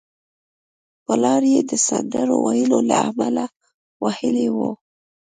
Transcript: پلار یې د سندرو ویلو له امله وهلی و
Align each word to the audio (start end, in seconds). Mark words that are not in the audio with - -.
پلار 1.05 1.41
یې 1.53 1.59
د 1.69 1.71
سندرو 1.87 2.35
ویلو 2.45 2.79
له 2.89 2.95
امله 3.09 3.45
وهلی 4.03 4.47
و 4.51 4.57